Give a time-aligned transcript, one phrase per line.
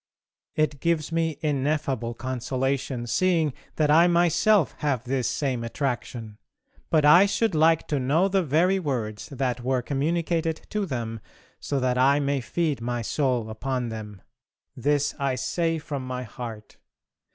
[0.55, 6.39] It gives me ineffable consolation, seeing that I myself have this same attraction,
[6.89, 11.19] but I should like to know the very words that were communicated to them
[11.59, 14.23] so that I may feed my soul upon them.
[14.75, 16.77] This I say from my heart.